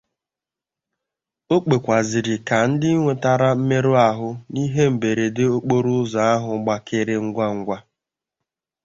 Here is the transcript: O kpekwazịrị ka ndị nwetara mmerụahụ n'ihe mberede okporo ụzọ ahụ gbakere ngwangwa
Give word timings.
O 1.53 1.55
kpekwazịrị 1.63 2.35
ka 2.47 2.57
ndị 2.69 2.89
nwetara 2.97 3.49
mmerụahụ 3.57 4.27
n'ihe 4.51 4.83
mberede 4.93 5.43
okporo 5.55 5.89
ụzọ 6.01 6.19
ahụ 6.33 6.51
gbakere 6.63 7.15
ngwangwa 7.25 7.77